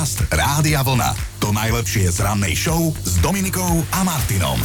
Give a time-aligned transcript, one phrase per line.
[0.00, 1.12] Podcast Rádia Vlna.
[1.44, 4.56] To najlepšie z rannej show s Dominikou a Martinom.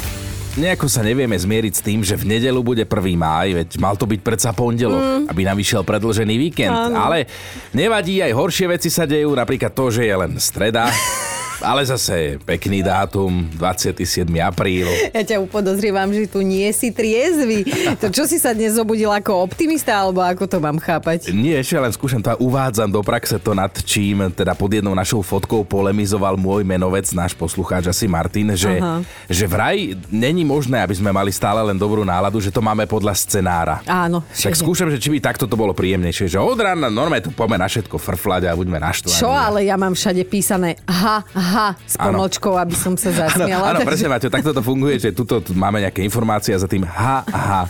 [0.55, 2.95] Nejako sa nevieme zmieriť s tým, že v nedelu bude 1.
[3.19, 5.23] máj, veď mal to byť predsa pondelok, mm.
[5.27, 6.71] aby nám vyšiel predlžený víkend.
[6.71, 6.95] Áno.
[6.95, 7.27] Ale
[7.75, 10.87] nevadí, aj horšie veci sa dejú, napríklad to, že je len streda.
[11.63, 14.27] Ale zase pekný dátum, 27.
[14.43, 14.87] apríl.
[15.15, 17.63] Ja ťa upodozrievam, že tu nie si triezvy.
[18.03, 21.31] To čo si sa dnes zobudil ako optimista, alebo ako to mám chápať?
[21.31, 24.91] Nie, ešte len skúšam to a uvádzam do praxe to, nad čím teda pod jednou
[24.91, 29.03] našou fotkou polemizoval môj menovec, náš poslucháč asi Martin, že, Aha.
[29.29, 33.15] že vraj není možné, aby sme mali stále len dobrú náladu, že to máme podľa
[33.15, 33.79] scenára.
[33.87, 34.23] Áno.
[34.31, 37.61] Tak skúšam, že či by takto to bolo príjemnejšie, že od rána normálne tu poďme
[37.61, 39.19] na všetko frflať a buďme naštvaní.
[39.19, 41.44] Čo, ale ja mám všade písané ha, ha,
[41.85, 42.17] s Áno.
[42.19, 43.71] pomočkou, aby som sa zasmiala.
[43.71, 46.67] áno takže- presne, Maťo, takto to funguje, že tuto tu máme nejaké informácie a za
[46.67, 47.61] tým ha, ha.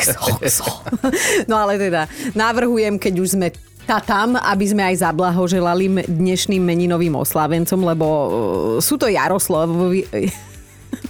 [0.00, 0.68] Kso, kso.
[1.44, 3.52] No ale teda, navrhujem, keď už sme
[3.86, 8.28] tá tam, aby sme aj zablahoželali dnešným meninovým oslávencom, lebo uh,
[8.82, 10.08] sú to Jaroslavovi...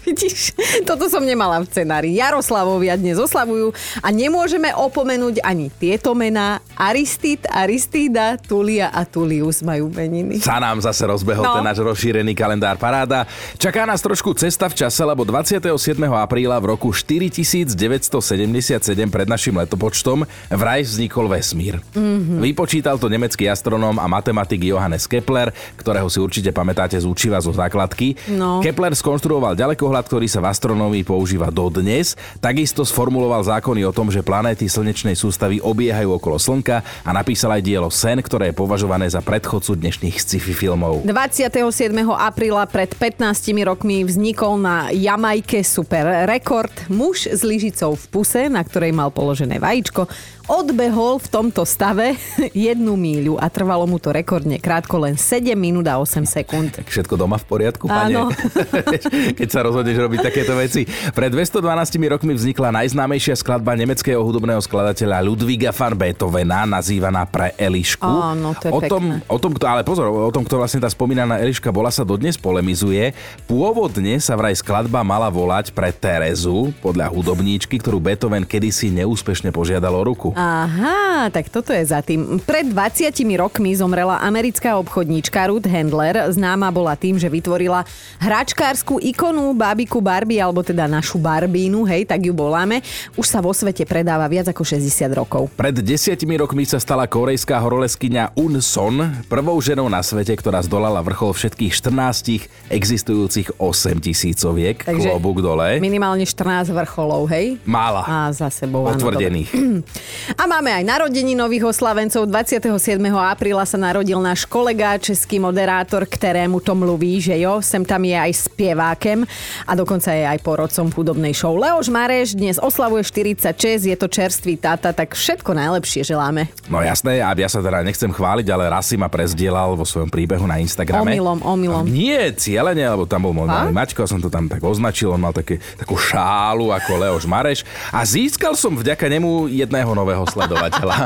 [0.07, 0.55] Vidíš,
[0.87, 2.15] toto som nemala v scenári.
[2.15, 6.62] Jaroslavovia dnes oslavujú a nemôžeme opomenúť ani tieto mená.
[6.79, 10.39] Aristid, Aristída, Tulia a Tulius majú meniny.
[10.39, 11.59] Sa nám zase rozbehol No.
[11.59, 13.27] ten náš rozšírený kalendár paráda.
[13.55, 15.67] Čaká nás trošku cesta v čase, lebo 27.
[16.15, 18.79] apríla v roku 4977
[19.11, 21.83] pred našim letopočtom vraj vznikol vesmír.
[21.95, 22.39] Mm-hmm.
[22.43, 27.51] Vypočítal to nemecký astronóm a matematik Johannes Kepler, ktorého si určite pamätáte z učiva zo
[27.51, 28.34] základky.
[28.39, 28.62] No.
[28.62, 29.59] Kepler skonštruoval
[29.97, 32.21] ďalekohľad, ktorý sa v astronómii používa dodnes.
[32.37, 37.63] Takisto sformuloval zákony o tom, že planéty slnečnej sústavy obiehajú okolo Slnka a napísal aj
[37.65, 41.09] dielo Sen, ktoré je považované za predchodcu dnešných sci-fi filmov.
[41.09, 41.65] 27.
[42.13, 46.73] apríla pred 15 rokmi vznikol na Jamajke super rekord.
[46.93, 50.05] Muž s lyžicou v puse, na ktorej mal položené vajíčko,
[50.47, 52.15] odbehol v tomto stave
[52.55, 56.79] jednu míľu a trvalo mu to rekordne krátko, len 7 minút a 8 sekúnd.
[56.79, 58.15] Tak všetko doma v poriadku, pane?
[58.15, 58.31] Áno.
[59.39, 60.87] Keď sa rozhodneš robiť takéto veci.
[60.87, 61.59] Pred 212
[62.06, 68.06] rokmi vznikla najznámejšia skladba nemeckého hudobného skladateľa Ludwiga van Beethovena, nazývaná pre Elišku.
[68.06, 69.27] Áno, to je o tom, pekné.
[69.27, 72.39] o tom, kto, ale pozor, o tom, kto vlastne tá spomínaná Eliška bola, sa dodnes
[72.39, 73.11] polemizuje.
[73.51, 79.91] Pôvodne sa vraj skladba mala volať pre Terezu, podľa hudobníčky, ktorú Beethoven kedysi neúspešne požiadal
[79.97, 80.36] o ruku.
[80.37, 82.37] Aha, tak toto je za tým.
[82.45, 83.09] Pred 20
[83.41, 86.29] rokmi zomrela americká obchodníčka Ruth Handler.
[86.29, 87.89] Známa bola tým, že vytvorila
[88.21, 92.85] hračkárskú ikonu bábiku Barbie, alebo teda našu Barbínu, hej, tak ju voláme.
[93.17, 95.49] Už sa vo svete predáva viac ako 60 rokov.
[95.57, 101.01] Pred desiatimi rokmi sa stala korejská horoleskyňa Un Son prvou ženou na svete, ktorá zdolala
[101.01, 104.85] vrchol všetkých 14 existujúcich 8 tisícoviek.
[104.85, 105.81] Klobúk dole.
[105.81, 107.57] minimálne 14 vrcholov, hej?
[107.65, 108.05] Mála.
[108.05, 108.85] A za sebou.
[108.85, 109.49] áno, Potvrdených.
[109.49, 109.81] dobre.
[110.34, 112.26] A máme aj narodení nových oslavencov.
[112.26, 112.98] 27.
[113.14, 118.19] apríla sa narodil náš kolega, český moderátor, ktorému to mluví, že jo, sem tam je
[118.19, 119.22] aj spievákem
[119.62, 121.54] a dokonca je aj porodcom v hudobnej show.
[121.54, 126.50] Leoš Mareš dnes oslavuje 46, je to čerstvý tata, tak všetko najlepšie želáme.
[126.66, 130.10] No jasné, a ja sa teda nechcem chváliť, ale raz si ma prezdielal vo svojom
[130.10, 131.14] príbehu na Instagrame.
[131.14, 131.84] Omylom, omylom.
[131.87, 135.31] Nie, cieľene, lebo tam bol môj malý Maťko, som to tam tak označil, on mal
[135.31, 137.62] také, takú šálu ako Leoš Mareš
[137.94, 140.97] a získal som vďaka nemu jedného nového sledovateľa.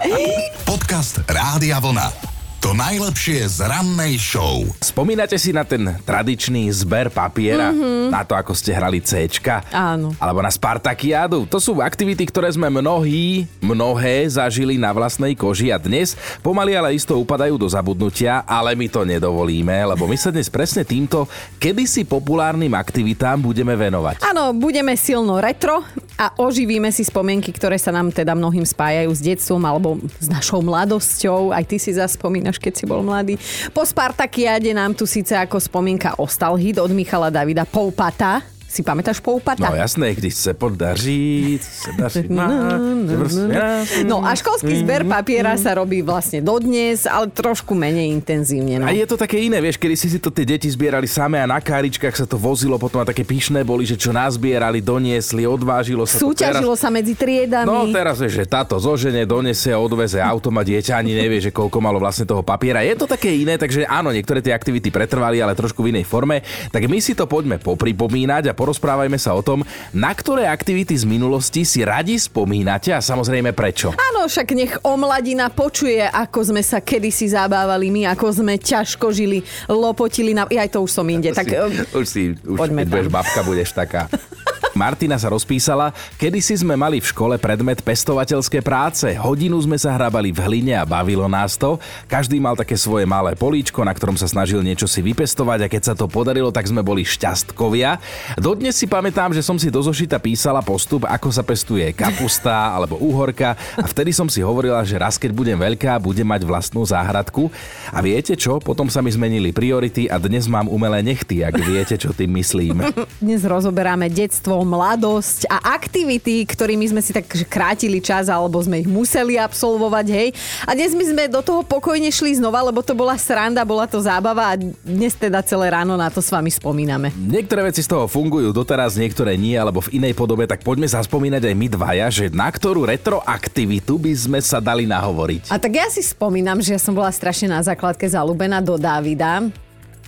[0.70, 2.30] Podcast Rádia Vlna.
[2.60, 4.60] To najlepšie z rannej show.
[4.84, 7.72] Spomínate si na ten tradičný zber papiera?
[7.72, 8.12] Mm-hmm.
[8.12, 9.32] Na to, ako ste hrali C?
[9.72, 10.12] Áno.
[10.20, 11.48] Alebo na Spartakiádu?
[11.48, 16.12] To sú aktivity, ktoré sme mnohí, mnohé zažili na vlastnej koži a dnes
[16.44, 20.84] pomaly ale isto upadajú do zabudnutia, ale my to nedovolíme, lebo my sa dnes presne
[20.84, 21.24] týmto
[21.56, 24.20] kedysi populárnym aktivitám budeme venovať.
[24.20, 25.80] Áno, budeme silno retro
[26.20, 30.60] a oživíme si spomienky, ktoré sa nám teda mnohým spájajú s detstvom alebo s našou
[30.60, 31.56] mladosťou.
[31.56, 33.40] Aj ty si zaspomínaš, keď si bol mladý.
[33.72, 38.59] Po Spartakiade nám tu síce ako spomienka ostal hit od Michala Davida Poupata.
[38.70, 39.66] Si pamätáš Poupata?
[39.66, 42.78] No jasné, když se podaří, se daří má,
[43.18, 48.78] prostě- No a školský zber papiera sa robí vlastne dodnes, ale trošku menej intenzívne.
[48.78, 48.86] No.
[48.86, 51.58] A je to také iné, vieš, kedy si to tie deti zbierali same a na
[51.58, 56.22] káričkách sa to vozilo, potom a také pyšné boli, že čo nazbierali, doniesli, odvážilo sa
[56.22, 56.30] to.
[56.30, 57.66] Súťažilo sa medzi triedami.
[57.66, 61.82] No teraz vieš, že táto zožene, donesie, odveze autom a dieťa ani nevie, že koľko
[61.82, 62.86] malo vlastne toho papiera.
[62.86, 66.46] Je to také iné, takže áno, niektoré tie aktivity pretrvali, ale trošku v inej forme.
[66.70, 69.64] Tak my si to poďme popripomínať a porozprávajme sa o tom,
[69.96, 73.96] na ktoré aktivity z minulosti si radi spomínate a samozrejme prečo.
[73.96, 79.40] Áno, však nech omladina počuje, ako sme sa kedysi zabávali my, ako sme ťažko žili,
[79.64, 80.44] lopotili na...
[80.52, 81.32] Ja aj to už som inde.
[81.32, 84.04] Tak, si, eh, už si, už poďme budeš babka, budeš taká.
[84.80, 89.12] Martina sa rozpísala, kedy si sme mali v škole predmet pestovateľské práce.
[89.12, 91.76] Hodinu sme sa hrabali v hline a bavilo nás to.
[92.08, 95.82] Každý mal také svoje malé políčko, na ktorom sa snažil niečo si vypestovať a keď
[95.84, 98.00] sa to podarilo, tak sme boli šťastkovia.
[98.40, 102.96] Dodnes si pamätám, že som si do zošita písala postup, ako sa pestuje kapusta alebo
[102.96, 107.52] úhorka a vtedy som si hovorila, že raz keď budem veľká, budem mať vlastnú záhradku.
[107.92, 108.56] A viete čo?
[108.56, 112.80] Potom sa mi zmenili priority a dnes mám umelé nechty, ak viete, čo tým myslím.
[113.20, 118.88] Dnes rozoberáme detstvo, mladosť a aktivity, ktorými sme si tak krátili čas alebo sme ich
[118.88, 120.28] museli absolvovať, hej.
[120.62, 123.98] A dnes my sme do toho pokojne šli znova, lebo to bola sranda, bola to
[123.98, 127.10] zábava a dnes teda celé ráno na to s vami spomíname.
[127.18, 131.42] Niektoré veci z toho fungujú doteraz, niektoré nie, alebo v inej podobe, tak poďme zaspomínať
[131.50, 135.50] aj my dvaja, že na ktorú retroaktivitu by sme sa dali nahovoriť.
[135.50, 139.42] A tak ja si spomínam, že ja som bola strašne na základke zalúbená do Davida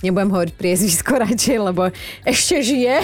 [0.03, 1.89] nebudem hovoriť priezvisko radšej, lebo
[2.27, 3.01] ešte žije.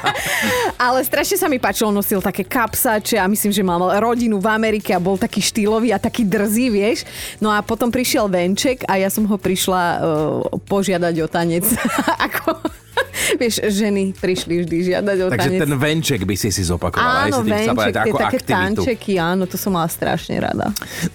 [0.86, 4.94] Ale strašne sa mi páčilo, nosil také kapsače a myslím, že mal rodinu v Amerike
[4.94, 7.04] a bol taký štýlový a taký drzý, vieš.
[7.42, 9.98] No a potom prišiel Venček a ja som ho prišla uh,
[10.66, 11.66] požiadať o tanec.
[12.30, 12.81] Ako
[13.40, 15.60] Vieš, ženy prišli vždy žiadať o Takže tanec.
[15.62, 17.28] ten venček by si si zopakovala.
[17.30, 18.80] Áno, si venček, tie také aktivitu.
[18.82, 20.70] tančeky, áno, to som mala strašne rada.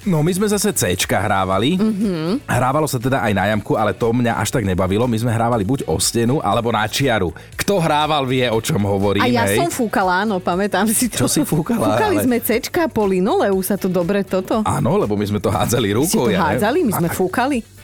[0.08, 1.76] No my sme zase C hrávali.
[1.78, 1.86] Mhm.
[1.88, 2.32] Mm-hmm.
[2.48, 5.06] Hrávalo sa teda aj na jamku, ale to mňa až tak nebavilo.
[5.08, 7.32] My sme hrávali buď o stenu, alebo na čiaru.
[7.58, 9.24] Kto hrával, vie, o čom hovorím.
[9.24, 9.60] A ja hej.
[9.60, 11.26] som fúkala, áno, pamätám si to.
[11.26, 14.64] Čo si fúkala, Fúkali ale- sme cečka po linoleu, sa to dobre toto.
[14.64, 16.28] Áno, lebo my sme to hádzali Si rukou.
[16.28, 17.77] to ja hádzali, my sme fúkali.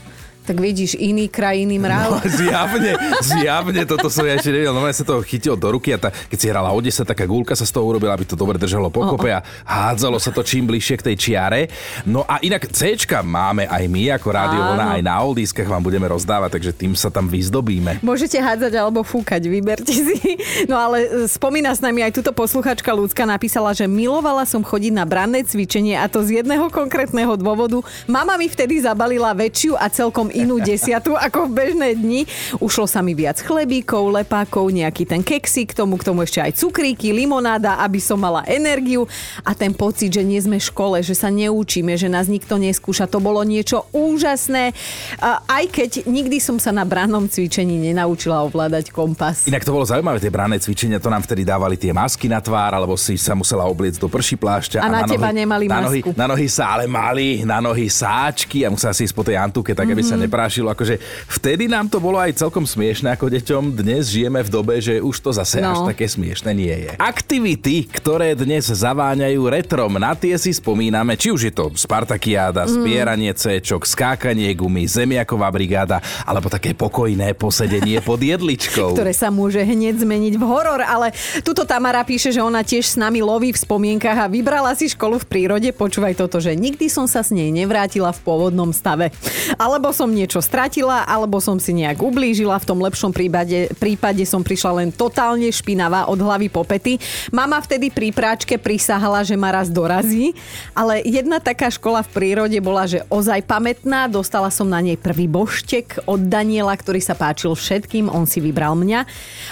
[0.44, 2.20] Tak vidíš, iný kraj, iný No, mrav.
[2.28, 2.92] zjavne,
[3.24, 4.76] zjavne, toto som ja ešte nevedel.
[4.76, 7.24] No ja sa to chytil do ruky a tá, keď si hrala o 10, taká
[7.24, 10.68] gulka sa z toho urobila, aby to dobre držalo pokope a hádzalo sa to čím
[10.68, 11.60] bližšie k tej čiare.
[12.04, 12.92] No a inak C
[13.24, 14.60] máme aj my, ako Rádio.
[14.60, 18.04] Vlna, aj na oldiskách vám budeme rozdávať, takže tým sa tam vyzdobíme.
[18.04, 20.36] Môžete hádzať alebo fúkať, vyberte si.
[20.68, 24.92] No ale e, spomína s nami aj túto posluchačka ľudská napísala, že milovala som chodiť
[24.92, 27.80] na branné cvičenie a to z jedného konkrétneho dôvodu.
[28.04, 32.26] Mama mi vtedy zabalila väčšiu a celkom inú desiatu ako v bežné dni.
[32.58, 36.58] Ušlo sa mi viac chlebíkov, lepákov, nejaký ten keksík, k tomu, k tomu ešte aj
[36.58, 39.06] cukríky, limonáda, aby som mala energiu
[39.40, 43.06] a ten pocit, že nie sme v škole, že sa neučíme, že nás nikto neskúša,
[43.06, 44.74] to bolo niečo úžasné.
[45.18, 49.46] A aj keď nikdy som sa na brannom cvičení nenaučila ovládať kompas.
[49.46, 52.74] Inak to bolo zaujímavé, tie branné cvičenia, to nám vtedy dávali tie masky na tvár,
[52.74, 54.80] alebo si sa musela obliecť do prší plášťa.
[54.80, 56.10] A na teba nemali na nohy, masku.
[56.16, 59.70] na nohy sa ale mali, na nohy sáčky a musela si ísť po tej antúke,
[59.72, 60.08] tak aby Mhm.
[60.08, 60.68] sa neprášilo.
[60.68, 60.98] Akože
[61.28, 63.62] vtedy nám to bolo aj celkom smiešne ako deťom.
[63.74, 65.70] Dnes žijeme v dobe, že už to zase No.
[65.70, 66.90] až také smiešne nie je.
[66.96, 72.72] Aktivity, ktoré dnes zaváňajú retrom, na tie si spomíname, či už je to Spartakiáda, Mhm.
[72.74, 78.92] zbieranie cečok, skákanie gumy, zemiaková brigáda, alebo také pokojné posedenie pod jedličkou.
[78.98, 82.96] ktoré sa môže hneď zmeniť v horor, ale tuto Tamara píše, že ona tiež s
[82.96, 85.68] nami loví v spomienkach a vybrala si školu v prírode.
[85.70, 89.10] Počúvaj toto, že nikdy som sa s nej nevrátila v pôvodnom stave.
[89.56, 92.62] Alebo som niečo stratila, alebo som si nejak ublížila.
[92.62, 97.02] V tom lepšom prípade, prípade som prišla len totálne špinavá od hlavy po pety.
[97.34, 100.38] Mama vtedy pri práčke prisahala, že ma raz dorazí,
[100.70, 104.06] ale jedna taká škola v prírode bola, že ozaj pamätná.
[104.06, 108.78] Dostala som na nej prvý boštek od Daniela, ktorý sa páčil všetkým, on si vybral
[108.78, 109.00] mňa.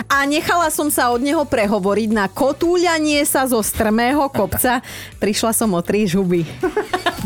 [0.06, 4.84] A nechala som sa od neho prehovoriť na kotúľanie sa zo strmého kopca.
[5.18, 6.46] Prišla som o tri žuby.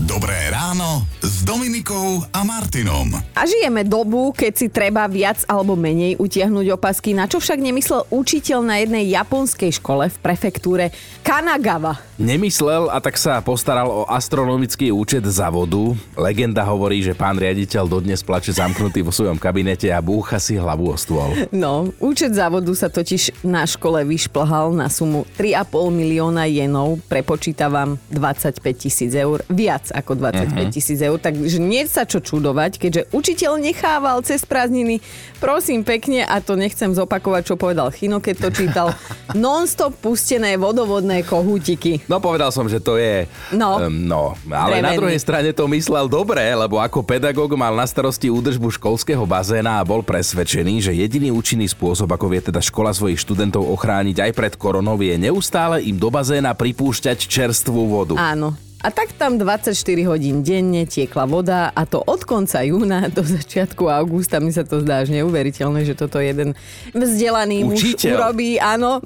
[0.07, 3.11] Dobré ráno s Dominikou a Martinom.
[3.35, 8.07] A žijeme dobu, keď si treba viac alebo menej utiahnuť opasky, na čo však nemyslel
[8.15, 10.95] učiteľ na jednej japonskej škole v prefektúre
[11.27, 11.99] Kanagawa.
[12.17, 15.99] Nemyslel a tak sa postaral o astronomický účet za vodu.
[16.15, 20.95] Legenda hovorí, že pán riaditeľ dodnes plače zamknutý vo svojom kabinete a búcha si hlavu
[20.95, 21.35] o stôl.
[21.51, 28.63] No, účet závodu sa totiž na škole vyšplhal na sumu 3,5 milióna jenov, prepočítavam 25
[28.79, 34.23] tisíc eur, viac ako 25 tisíc eur, takže nie sa čo čudovať, keďže učiteľ nechával
[34.23, 35.01] cez prázdniny,
[35.43, 38.89] prosím pekne, a to nechcem zopakovať, čo povedal Chino, keď to čítal,
[39.37, 42.05] non-stop pustené vodovodné kohútiky.
[42.07, 43.25] No povedal som, že to je...
[43.53, 43.81] No.
[43.81, 44.99] Um, no, ale na Drevený.
[45.01, 49.87] druhej strane to myslel dobre, lebo ako pedagóg mal na starosti údržbu školského bazéna a
[49.87, 54.55] bol presvedčený, že jediný účinný spôsob, ako vie teda škola svojich študentov ochrániť aj pred
[54.57, 58.15] koronou, je neustále im do bazéna pripúšťať čerstvú vodu.
[58.17, 59.73] Áno, A tak tam 24
[60.05, 64.37] hodín denne tiekla voda a to od konca júna do začiatku augusta.
[64.37, 66.53] Mi sa to zdá až neuveriteľné, že toto jeden
[66.93, 68.13] vzdelaný muž Učiteľ.
[68.21, 69.01] urobí, áno.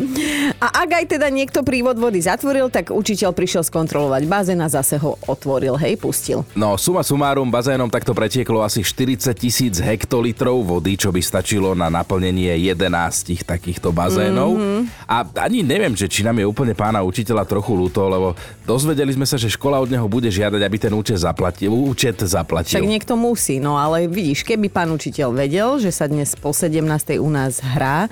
[0.58, 4.98] A ak aj teda niekto prívod vody zatvoril, tak učiteľ prišiel skontrolovať bazén a zase
[4.98, 6.42] ho otvoril, hej, pustil.
[6.58, 11.86] No, suma sumárum, bazénom takto pretieklo asi 40 tisíc hektolitrov vody, čo by stačilo na
[11.86, 14.58] naplnenie 11 takýchto bazénov.
[14.58, 15.06] Mm-hmm.
[15.06, 18.34] A ani neviem, že či nám je úplne pána učiteľa trochu ľúto, lebo
[18.66, 21.68] dozvedeli sme sa, že škola od neho bude žiadať, aby ten účet zaplatil.
[21.68, 22.80] Účet zaplatil.
[22.80, 26.80] Však niekto musí, no ale vidíš, keby pán učiteľ vedel, že sa dnes po 17.
[27.20, 28.08] u nás hrá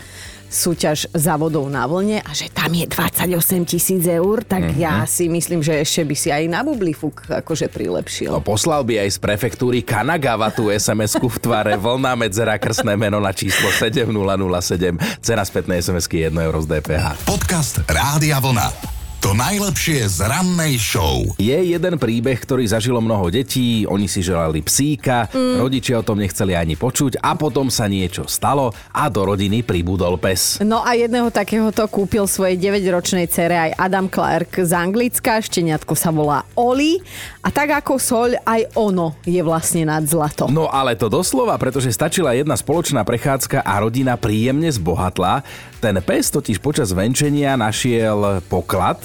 [0.48, 4.80] súťaž za vodou na vlne a že tam je 28 tisíc eur, tak mm-hmm.
[4.80, 8.32] ja si myslím, že ešte by si aj na bublifuk akože prilepšil.
[8.32, 13.20] No, poslal by aj z prefektúry Kanagawa tú SMS-ku v tvare vlna medzera krstné meno
[13.20, 14.96] na číslo 7007.
[15.20, 17.28] Cena spätnej SMS-ky 1 euro z DPH.
[17.28, 18.97] Podcast Rádia Vlna.
[19.18, 21.26] To najlepšie z rannej show.
[21.42, 25.58] Je jeden príbeh, ktorý zažilo mnoho detí, oni si želali psíka, mm.
[25.58, 30.22] rodičia o tom nechceli ani počuť a potom sa niečo stalo a do rodiny pribudol
[30.22, 30.62] pes.
[30.62, 36.14] No a jedného takéhoto kúpil svojej 9-ročnej cere aj Adam Clark z Anglicka, šteniatko sa
[36.14, 37.02] volá Oli
[37.42, 40.46] a tak ako soľ aj ono je vlastne nad zlato.
[40.46, 45.42] No ale to doslova, pretože stačila jedna spoločná prechádzka a rodina príjemne zbohatla.
[45.78, 48.98] Ten pes totiž počas venčenia našiel poklad.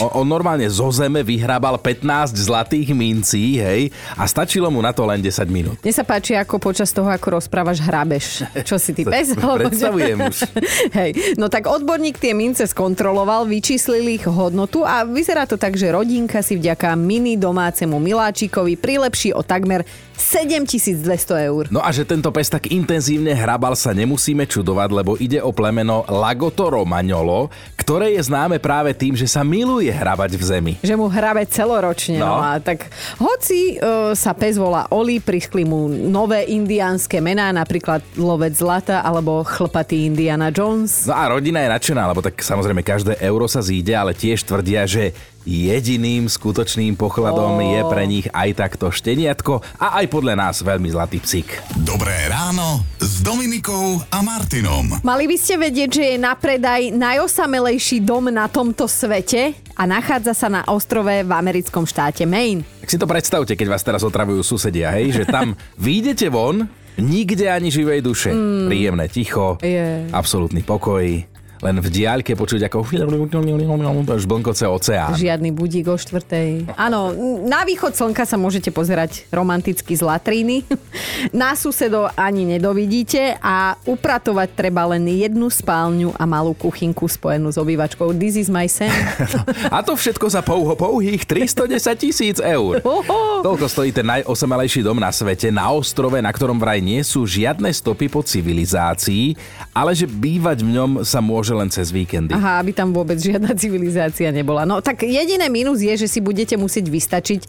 [0.00, 5.04] On, on normálne zo zeme vyhrábal 15 zlatých mincí, hej, a stačilo mu na to
[5.04, 5.76] len 10 minút.
[5.84, 8.48] Mne sa páči, ako počas toho, ako rozprávaš, hrabeš.
[8.64, 9.36] Čo si ty pes?
[9.36, 10.36] Predstavujem už.
[10.98, 15.92] Hej, no tak odborník tie mince skontroloval, vyčíslil ich hodnotu a vyzerá to tak, že
[15.92, 19.84] rodinka si vďaka mini domácemu miláčikovi prilepší o takmer
[20.20, 21.64] 7200 eur.
[21.72, 26.04] No a že tento pes tak intenzívne hrabal sa nemusíme čudovať, lebo ide o plemeno
[26.06, 27.48] Lagotoro Maňolo,
[27.80, 30.72] ktoré je známe práve tým, že sa miluje hrabať v zemi.
[30.80, 32.18] Že mu hrabe celoročne.
[32.18, 32.30] No.
[32.30, 32.38] No.
[32.38, 38.00] no a tak hoci e, sa pes volá Oli, prišli mu nové indiánske mená, napríklad
[38.14, 41.10] Lovec Zlata alebo Chlpatý Indiana Jones.
[41.10, 44.86] No a rodina je nadšená, lebo tak samozrejme každé euro sa zíde, ale tiež tvrdia,
[44.86, 45.12] že
[45.44, 47.64] jediným skutočným pochladom Ó.
[47.64, 51.60] je pre nich aj takto šteniatko a aj podľa nás veľmi zlatý psík.
[51.80, 55.00] Dobré ráno s Dominikou a Martinom.
[55.00, 60.36] Mali by ste vedieť, že je na predaj najosamelejší dom na tomto svete a nachádza
[60.36, 62.64] sa na ostrove v americkom štáte Maine.
[62.84, 66.68] Tak si to predstavte, keď vás teraz otravujú susedia, hej, že tam vyjdete von,
[67.00, 68.28] nikde ani živej duše.
[68.28, 68.68] Mm.
[68.68, 70.04] Príjemné ticho, Je.
[70.12, 71.00] absolútny pokoj,
[71.60, 72.88] len v diaľke počuť ako
[74.16, 75.12] žblnkoce oceán.
[75.12, 76.72] Žiadny budík o štvrtej.
[76.76, 77.12] Áno,
[77.44, 80.64] na východ slnka sa môžete pozerať romanticky z latríny.
[81.36, 87.60] Na susedo ani nedovidíte a upratovať treba len jednu spálňu a malú kuchynku spojenú s
[87.60, 88.16] obývačkou.
[88.16, 88.88] This is my sen.
[89.74, 92.80] A to všetko za pouho pouhých 310 tisíc eur.
[92.88, 93.44] Oho.
[93.44, 97.68] Toľko stojí ten najosamelejší dom na svete, na ostrove, na ktorom vraj nie sú žiadne
[97.68, 99.36] stopy po civilizácii,
[99.76, 102.34] ale že bývať v ňom sa môže len cez víkendy.
[102.34, 104.66] Aha, aby tam vôbec žiadna civilizácia nebola.
[104.66, 107.40] No tak jediné mínus je, že si budete musieť vystačiť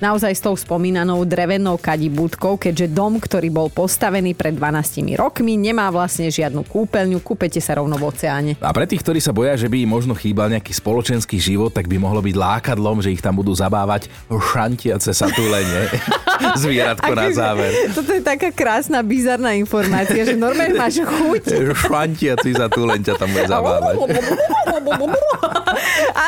[0.00, 5.88] naozaj s tou spomínanou drevenou kadibúdkou, keďže dom, ktorý bol postavený pred 12 rokmi, nemá
[5.88, 8.52] vlastne žiadnu kúpeľňu, kúpete sa rovno v oceáne.
[8.60, 11.88] A pre tých, ktorí sa boja, že by im možno chýbal nejaký spoločenský život, tak
[11.88, 15.88] by mohlo byť lákadlom, že ich tam budú zabávať šantiace satúlene.
[16.62, 17.72] Zvieratko na Akože, záver.
[17.96, 21.42] Toto je taká krásna, bizarná informácia, že normálne máš chuť.
[21.88, 23.94] Šantiaci satúlen ťa tam bude zabávať.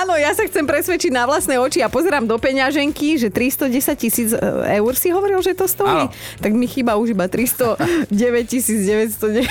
[0.02, 4.30] Áno, ja sa chcem presvedčiť na vlastné oči a pozerám do peňaženky, že 310 tisíc
[4.34, 4.38] e,
[4.78, 6.08] eur si hovoril, že to stojí.
[6.08, 6.12] Áno.
[6.42, 9.48] Tak mi chýba už iba 309 990.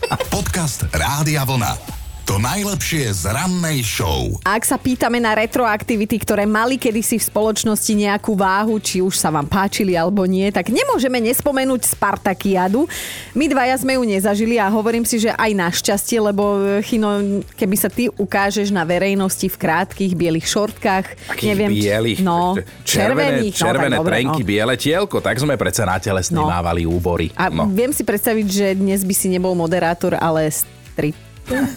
[0.34, 2.01] Podcast Rádia Vlna.
[2.22, 4.38] To najlepšie z rannej show.
[4.40, 9.28] Ak sa pýtame na retroaktivity, ktoré mali kedysi v spoločnosti nejakú váhu, či už sa
[9.28, 12.86] vám páčili alebo nie, tak nemôžeme nespomenúť Spartakiadu.
[13.34, 16.42] My dvaja sme ju nezažili a hovorím si, že aj našťastie, lebo
[16.80, 22.18] Chino, keby sa ty ukážeš na verejnosti v krátkých bielých šortkách, Takých neviem, či- bielých,
[22.22, 22.54] no,
[22.86, 24.46] červené, červených, červené no, tak dobre, trenky, no.
[24.46, 26.46] biele tielko, tak sme predsa na telesný No.
[26.46, 27.34] mávali úbory.
[27.34, 27.66] A No.
[27.66, 31.18] viem si predstaviť, že dnes by si nebol moderátor, ale strip.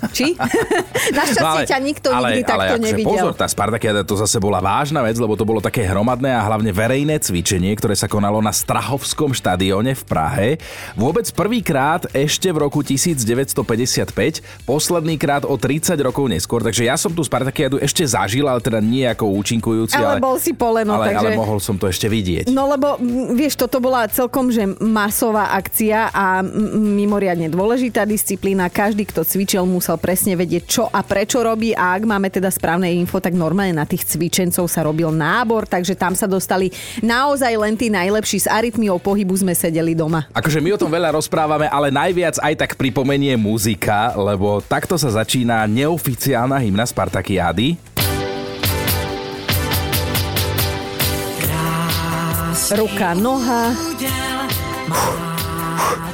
[0.10, 0.34] Či?
[1.20, 3.14] Našťastie ťa nikto nikdy takto akože nevidel.
[3.14, 6.74] Pozor, tá Spartakiada to zase bola vážna vec, lebo to bolo také hromadné a hlavne
[6.74, 10.48] verejné cvičenie, ktoré sa konalo na Strahovskom štadióne v Prahe.
[10.98, 17.14] Vôbec prvýkrát ešte v roku 1955, posledný krát o 30 rokov neskôr, takže ja som
[17.14, 21.12] tú Spartakiadu ešte zažil, ale teda nie ako účinkujúci, Ale ale, bol si poleno, ale,
[21.12, 21.28] takže...
[21.28, 22.48] ale mohol som to ešte vidieť.
[22.50, 22.96] No lebo,
[23.36, 26.40] vieš, toto bola celkom, že masová akcia a
[26.72, 28.72] mimoriadne dôležitá disciplína.
[28.72, 32.54] Každý, kto cvičil, cvičil, musel presne vedieť, čo a prečo robí a ak máme teda
[32.54, 36.70] správne info, tak normálne na tých cvičencov sa robil nábor, takže tam sa dostali
[37.02, 40.30] naozaj len tí najlepší s arytmiou pohybu sme sedeli doma.
[40.38, 45.10] Akože my o tom veľa rozprávame, ale najviac aj tak pripomenie muzika, lebo takto sa
[45.10, 47.98] začína neoficiálna hymna Spartakiády.
[52.66, 53.76] Ruka, noha.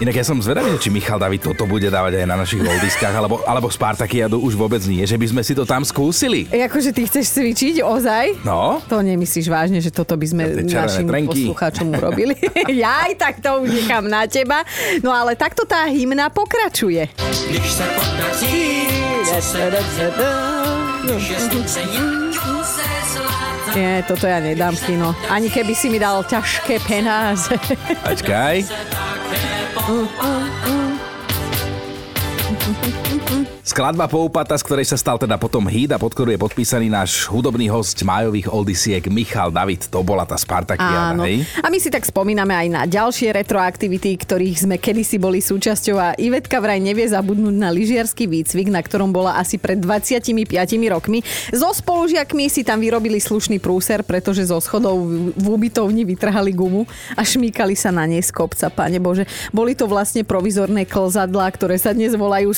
[0.02, 3.46] Inak ja som zvedavý, či Michal David toto bude dávať aj na našich oldiskách, alebo,
[3.46, 6.50] alebo Spartakiadu už vôbec nie, že by sme si to tam skúsili.
[6.50, 8.42] E, akože ty chceš cvičiť ozaj?
[8.42, 11.54] No, To nemyslíš vážne, že toto by sme Ja našim trenky.
[11.54, 12.34] poslucháčom urobili?
[12.84, 14.66] Jaj, tak to už nechám na teba.
[15.06, 17.06] No ale takto tá hymna pokračuje.
[17.50, 18.02] Když zláta.
[23.72, 25.16] Nie, toto ja nedám kino.
[25.32, 27.56] Ani keby si mi dal ťažké penáze.
[29.92, 30.96] mm, mm,
[33.16, 33.21] mm.
[33.62, 37.30] Skladba Poupata, z ktorej sa stal teda potom hit a pod ktorú je podpísaný náš
[37.30, 39.88] hudobný host májových oldisiek Michal David.
[39.94, 41.24] To bola tá Spartakiada, Áno.
[41.24, 41.48] hej?
[41.64, 46.18] A my si tak spomíname aj na ďalšie retroaktivity, ktorých sme kedysi boli súčasťou a
[46.20, 50.28] Ivetka vraj nevie zabudnúť na lyžiarsky výcvik, na ktorom bola asi pred 25
[50.92, 51.24] rokmi.
[51.54, 55.00] So spolužiakmi si tam vyrobili slušný prúser, pretože zo schodov
[55.38, 59.30] v ubytovni vytrhali gumu a šmíkali sa na nej z kopca, pane Bože.
[59.56, 62.52] Boli to vlastne provizorné klzadlá, ktoré sa dnes volajú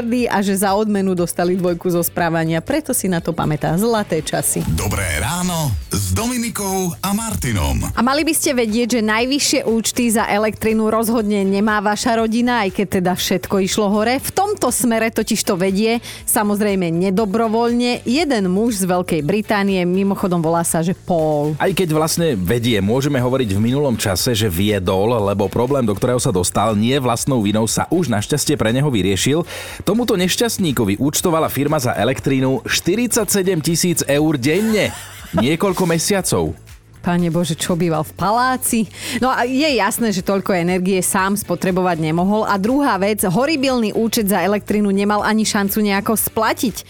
[0.00, 2.64] snowboardy a že za odmenu dostali dvojku zo správania.
[2.64, 4.64] Preto si na to pamätá zlaté časy.
[4.72, 7.84] Dobré ráno s Dominikou a Martinom.
[7.92, 12.80] A mali by ste vedieť, že najvyššie účty za elektrinu rozhodne nemá vaša rodina, aj
[12.80, 14.16] keď teda všetko išlo hore.
[14.16, 20.64] V tomto smere totiž to vedie, samozrejme nedobrovoľne, jeden muž z Veľkej Británie, mimochodom volá
[20.64, 21.52] sa, že Paul.
[21.60, 26.22] Aj keď vlastne vedie, môžeme hovoriť v minulom čase, že viedol, lebo problém, do ktorého
[26.22, 29.44] sa dostal, nie vlastnou vinou sa už našťastie pre neho vyriešil.
[29.90, 33.26] Tomuto nešťastníkovi účtovala firma za elektrínu 47
[33.58, 34.94] tisíc eur denne.
[35.34, 36.54] Niekoľko mesiacov.
[37.00, 38.84] Pane Bože, čo býval v paláci?
[39.24, 42.44] No a je jasné, že toľko energie sám spotrebovať nemohol.
[42.44, 46.84] A druhá vec, horibilný účet za elektrinu nemal ani šancu nejako splatiť.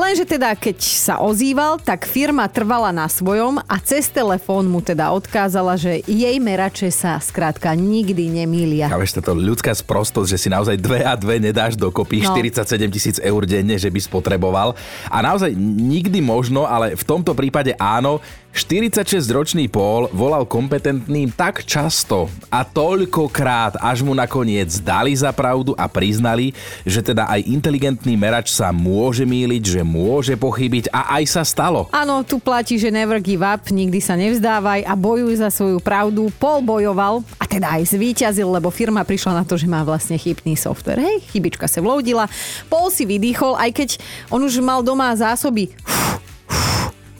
[0.00, 5.12] Lenže teda, keď sa ozýval, tak firma trvala na svojom a cez telefón mu teda
[5.12, 8.88] odkázala, že jej merače sa skrátka nikdy nemýlia.
[8.88, 12.32] A vieš, táto ľudská sprostosť, že si naozaj dve a dve nedáš dokopy, No.
[12.32, 14.72] 47 tisíc eur denne, že by spotreboval.
[15.12, 22.26] A naozaj nikdy možno, ale v tomto prípade áno, 46-ročný Paul volal kompetentným tak často
[22.50, 26.50] a toľkokrát, až mu nakoniec dali za pravdu a priznali,
[26.82, 31.86] že teda aj inteligentný merač sa môže míliť, že môže pochybiť a aj sa stalo.
[31.94, 36.26] Áno, tu platí, že never give up, nikdy sa nevzdávaj a bojuj za svoju pravdu.
[36.42, 40.58] Paul bojoval a teda aj zvíťazil, lebo firma prišla na to, že má vlastne chybný
[40.58, 40.98] software.
[40.98, 42.26] Hej, chybička sa vloudila.
[42.66, 43.90] Paul si vydýchol, aj keď
[44.26, 45.70] on už mal doma zásoby.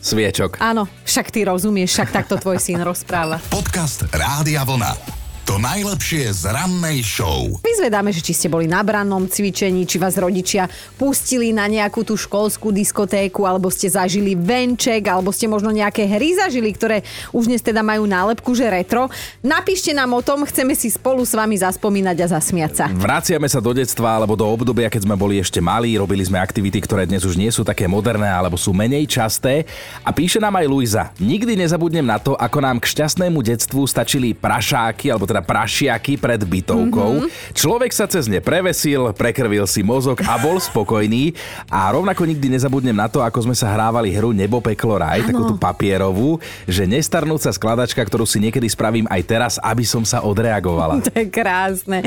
[0.00, 0.56] Sviečok.
[0.58, 3.36] Áno, však ty rozumieš, však takto tvoj syn rozpráva.
[3.52, 5.19] Podcast Rádia Vlna.
[5.50, 7.58] To najlepšie z rannej show.
[7.66, 12.14] Vyzvedáme, že či ste boli na brannom cvičení, či vás rodičia pustili na nejakú tú
[12.14, 17.02] školskú diskotéku, alebo ste zažili venček, alebo ste možno nejaké hry zažili, ktoré
[17.34, 19.10] už dnes teda majú nálepku, že retro.
[19.42, 22.86] Napíšte nám o tom, chceme si spolu s vami zaspomínať a zasmiať sa.
[22.86, 26.78] Vraciame sa do detstva alebo do obdobia, keď sme boli ešte malí, robili sme aktivity,
[26.78, 29.66] ktoré dnes už nie sú také moderné alebo sú menej časté.
[30.06, 34.30] A píše nám aj Luisa, nikdy nezabudnem na to, ako nám k šťastnému detstvu stačili
[34.30, 37.24] prašáky, alebo teda prašiaky pred bytovkou.
[37.24, 37.53] Mm-hmm.
[37.57, 41.35] Človek sa cez ne prevesil, prekrvil si mozog a bol spokojný.
[41.68, 45.42] A rovnako nikdy nezabudnem na to, ako sme sa hrávali hru Nebo, peklo, raj, takú
[45.44, 51.00] tú papierovú, že nestarnúca skladačka, ktorú si niekedy spravím aj teraz, aby som sa odreagovala.
[51.11, 52.07] To je krásne.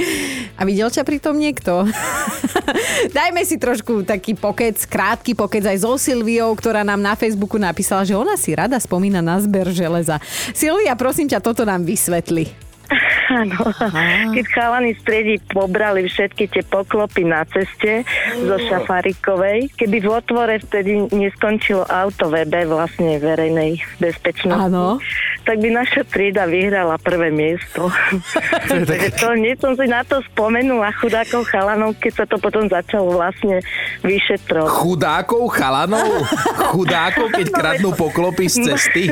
[0.56, 1.84] A videl ťa pritom niekto?
[3.18, 8.08] Dajme si trošku taký pokec, krátky pokec aj so Silviou, ktorá nám na Facebooku napísala,
[8.08, 10.22] že ona si rada spomína na zber železa.
[10.56, 12.73] Silvia, prosím ťa, toto nám vysvetli.
[13.44, 13.60] Áno.
[14.34, 18.06] Keď chalani z triedy pobrali všetky tie poklopy na ceste
[18.44, 25.00] zo Šafarikovej, keby v otvore vtedy neskončilo auto VB, vlastne verejnej bezpečnosti, Áno.
[25.44, 27.90] tak by naša trieda vyhrala prvé miesto.
[28.72, 33.18] Takže to, nie som si na to spomenula chudákov chalanov, keď sa to potom začalo
[33.18, 33.60] vlastne
[34.06, 34.70] vyšetrovať.
[34.70, 36.10] Chudákov, chalanov?
[36.72, 39.04] Chudákov, keď kradnú poklopy z cesty?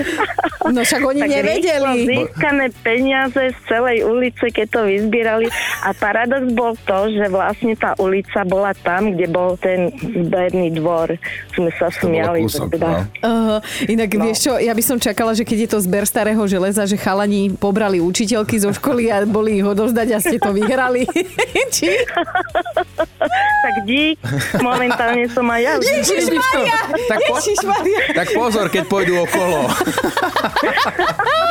[0.71, 1.99] No však oni tak nevedeli.
[2.05, 5.47] získané peniaze z celej ulice, keď to vyzbierali.
[5.81, 11.15] A paradox bol to, že vlastne tá ulica bola tam, kde bol ten zberný dvor.
[11.55, 12.43] Sme sa To smiali.
[12.43, 13.07] kúsok, teda-.
[13.23, 14.27] Uh, inak no.
[14.27, 17.47] vieš čo, ja by som čakala, že keď je to zber starého železa, že chalani
[17.49, 21.07] pobrali učiteľky zo školy a boli ich odovzdať a ste to vyhrali.
[21.75, 22.03] Či?
[23.61, 24.17] Tak dík,
[24.59, 25.73] momentálne som aj ja.
[25.77, 26.77] Ježišmaria!
[27.07, 28.01] Tak po- Ježišmaria!
[28.11, 29.69] Tak pozor, keď pôjdu okolo.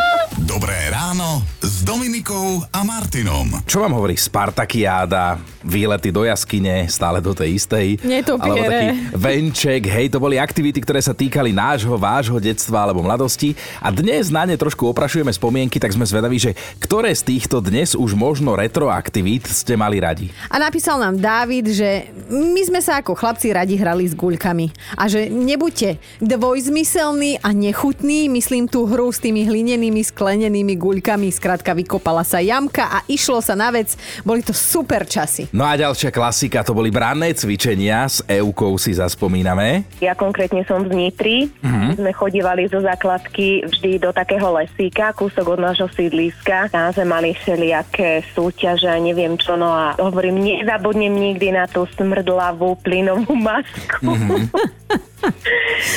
[2.20, 3.64] Dominikou a Martinom.
[3.64, 7.86] Čo vám hovorí Spartakiáda, výlety do jaskyne, stále do tej istej?
[8.02, 8.50] Netopiere.
[8.50, 13.52] Alebo taký venček, hej, to boli aktivity, ktoré sa týkali nášho, vášho detstva alebo mladosti.
[13.80, 17.92] A dnes na ne trošku oprašujeme spomienky, tak sme zvedaví, že ktoré z týchto dnes
[17.92, 20.32] už možno retroaktivít ste mali radi.
[20.48, 24.96] A napísal nám Dávid, že my sme sa ako chlapci radi hrali s guľkami.
[24.96, 31.28] A že nebuďte dvojzmyselní a nechutní, myslím tú hru s tými hlinenými sklenenými guľkami.
[31.28, 33.92] Skrátka vykopala sa jamka a išlo sa na vec.
[34.24, 35.49] Boli to super časy.
[35.50, 39.82] No a ďalšia klasika, to boli branné cvičenia, s Eukou si zaspomíname.
[39.98, 41.50] Ja konkrétne som z Nitry.
[41.58, 41.98] Mm-hmm.
[41.98, 46.70] Sme chodívali zo základky vždy do takého lesíka, kúsok od nášho sídliska.
[46.70, 49.58] Tam sme mali všelijaké súťaže a neviem čo.
[49.58, 54.06] No a hovorím, nezabudnem nikdy na tú smrdlavú plynovú masku.
[54.06, 54.42] Mm-hmm.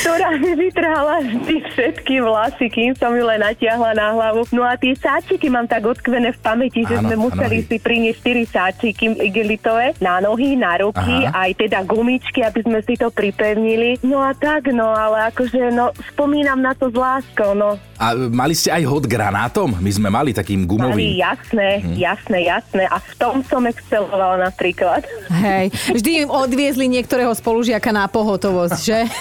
[0.04, 4.46] ktorá mi vytrhala vždy všetky vlasy, kým som ju len natiahla na hlavu.
[4.52, 7.68] No a tie sáčiky mám tak odkvené v pamäti, že Áno, sme áno, museli hej.
[7.68, 9.06] si priniesť 4 sáčiky
[9.44, 11.44] igelitové na nohy, na ruky, Aha.
[11.44, 14.00] aj teda gumičky, aby sme si to pripevnili.
[14.02, 17.76] No a tak, no ale akože, no spomínam na to s láskou, no.
[18.00, 19.76] A mali ste aj hod granátom?
[19.78, 21.20] My sme mali takým Mali, gumovým.
[21.20, 22.84] jasné, jasné, jasné.
[22.86, 25.04] A v tom som excelovala napríklad.
[25.30, 29.00] Hej, vždy im odviezli niektorého spolužiaka na pohotovosť, že?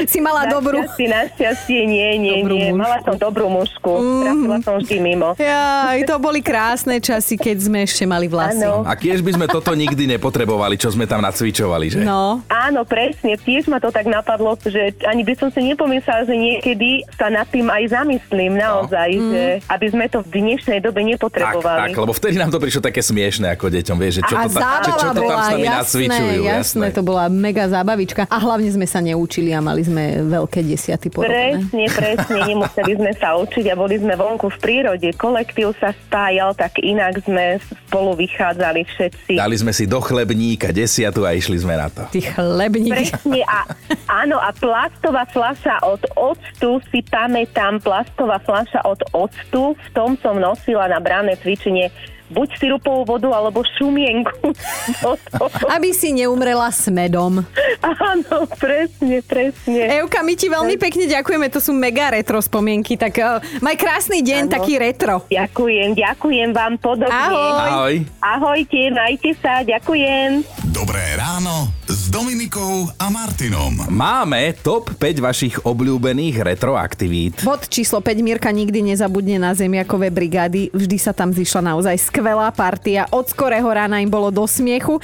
[0.00, 0.80] Si, si mala dobrú...
[0.80, 2.70] Našťastie, našťastie, nie, nie, Dobrú nie.
[2.70, 2.80] mužku.
[2.80, 3.92] Mala som dobrú mužku.
[4.22, 5.28] Trafila som vždy mimo.
[5.36, 8.64] Jaj, to boli krásne časy, keď sme ešte mali vlasy.
[8.64, 8.82] Áno.
[8.82, 12.00] A kiež by sme toto nikdy nepotrebovali, čo sme tam nacvičovali, že?
[12.00, 13.34] No, Áno, presne.
[13.36, 17.46] Tiež ma to tak napadlo, že ani by som si nepomyslela, že niekedy sa nad
[17.46, 19.30] tým aj zamyslím naozaj, No.
[19.30, 21.80] že aby sme to v dnešnej dobe Tak, nepotrebovali.
[21.86, 24.50] tak, lebo vtedy nám to prišlo také smiešne ako deťom, vieš, že čo a to,
[24.52, 25.74] ta, čo, čo to tam bola, s nami jasné,
[26.06, 26.42] nacvičujú.
[26.44, 28.22] jasné, to bola mega zábavička.
[28.24, 31.58] A hlavne sme sa neučili a mali sme veľké desiaty podobné.
[31.58, 35.08] Presne, presne, nemuseli sme sa učiť a boli sme vonku v prírode.
[35.12, 39.32] Kolektív sa spájal, tak inak sme spolu vychádzali všetci.
[39.40, 42.04] Dali sme si do chlebníka desiatu a išli sme na to.
[42.12, 42.92] Ty chlebník.
[42.92, 43.64] Presne a
[44.04, 50.36] áno a plastová fľaša od octu si pamätám, plastová fľaša od octu, v tom som
[50.36, 51.88] nosila na branné cvičenie
[52.30, 54.54] buď sirupovú vodu alebo šumienku.
[55.40, 55.66] toho.
[55.72, 57.42] Aby si neumrela s medom.
[57.82, 60.00] Áno, presne, presne.
[60.00, 64.22] Euka, my ti veľmi pekne ďakujeme, to sú mega retro spomienky, tak uh, maj krásny
[64.22, 64.52] deň, Áno.
[64.52, 65.24] taký retro.
[65.28, 67.12] Ďakujem, ďakujem vám podobne.
[67.12, 67.60] Ahoj.
[67.60, 67.94] Ahoj.
[68.20, 70.46] Ahojte, majte sa, ďakujem.
[70.70, 73.86] Dobré ráno s Dominikou a Martinom.
[73.86, 77.46] Máme top 5 vašich obľúbených retroaktivít.
[77.46, 80.74] Bod číslo 5 Mirka nikdy nezabudne na zemiakové brigády.
[80.74, 83.06] Vždy sa tam zišla naozaj skvelá partia.
[83.14, 84.98] Od skorého rána im bolo do smiechu.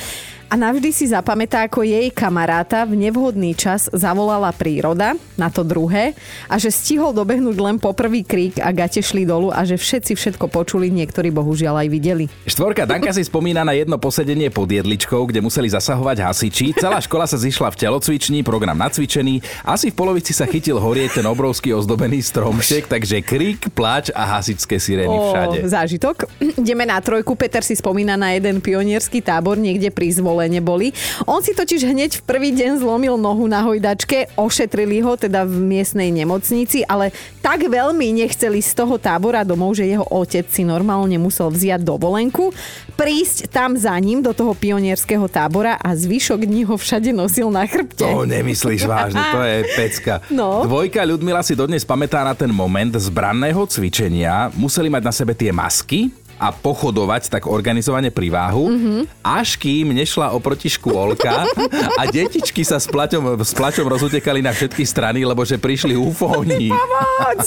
[0.47, 6.15] A navždy si zapamätá, ako jej kamaráta v nevhodný čas zavolala príroda na to druhé
[6.47, 10.15] a že stihol dobehnúť len po prvý krík a gate šli dolu a že všetci
[10.15, 12.25] všetko počuli, niektorí bohužiaľ aj videli.
[12.47, 16.79] Štvorka Danka si spomína na jedno posedenie pod jedličkou, kde museli zasahovať hasiči.
[16.79, 19.67] Celá škola sa zišla v telocvični, program nacvičený.
[19.67, 24.79] Asi v polovici sa chytil horieť ten obrovský ozdobený stromček, takže krik, pláč a hasičské
[24.79, 25.59] sirény všade.
[25.67, 26.31] O, zážitok.
[26.39, 27.35] Ideme na trojku.
[27.35, 30.93] Peter si spomína na jeden pionierský tábor niekde pri zvolenie boli.
[31.25, 35.65] On si totiž hneď v prvý deň zlomil nohu na hojdačke, ošetrili ho teda v
[35.65, 37.09] miestnej nemocnici, ale
[37.41, 42.53] tak veľmi nechceli z toho tábora domov, že jeho otec si normálne musel vziať dovolenku,
[43.01, 47.65] prísť tam za ním do toho pionierského tábora a zvyšok dní ho všade nosil na
[47.65, 48.05] chrbte.
[48.05, 50.21] To nemyslíš vážne, to je pecka.
[50.29, 50.69] No.
[50.69, 54.53] Dvojka Ľudmila si dodnes pamätá na ten moment z branného cvičenia.
[54.53, 59.01] Museli mať na sebe tie masky, a pochodovať tak organizovane pri váhu, mm-hmm.
[59.25, 61.49] až kým nešla oproti škôlka
[61.97, 66.69] a detičky sa s plaťom, s plaťom rozutekali na všetky strany, lebo že prišli ufóni.
[66.75, 67.41] Pomoc!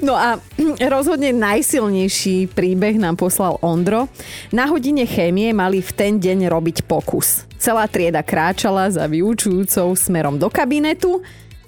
[0.00, 0.38] No a
[0.86, 4.06] rozhodne najsilnejší príbeh nám poslal Ondro.
[4.54, 7.44] Na hodine chémie mali v ten deň robiť pokus.
[7.60, 11.20] Celá trieda kráčala za vyučujúcou smerom do kabinetu.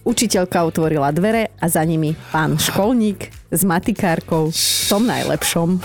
[0.02, 5.78] Učiteľka otvorila dvere a za nimi pán školník s matikárkou v tom najlepšom.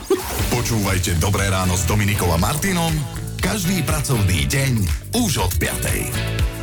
[0.49, 2.91] Počúvajte Dobré ráno s Dominikou a Martinom
[3.37, 4.73] každý pracovný deň
[5.21, 6.56] už od 5.